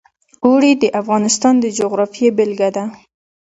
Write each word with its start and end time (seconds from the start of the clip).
اوړي 0.45 0.71
د 0.81 0.83
افغانستان 1.01 1.53
د 1.59 1.65
جغرافیې 1.77 2.29
بېلګه 2.37 2.69
ده. 2.75 2.83